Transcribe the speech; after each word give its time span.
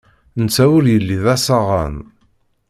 Netta 0.41 0.63
ur 0.77 0.83
yelli 0.91 1.17
d 1.23 1.25
asaɣan. 1.33 1.95